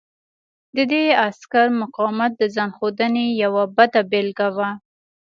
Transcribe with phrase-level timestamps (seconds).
[0.75, 4.69] د دې عسکر مقاومت د ځان ښودنې یوه بده بېلګه وه